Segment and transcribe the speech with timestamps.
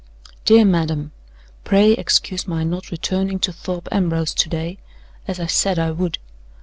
[0.45, 1.11] "DEAR MADAM
[1.63, 4.79] Pray excuse my not returning to Thorpe Ambrose to day,
[5.27, 6.17] as I said I would.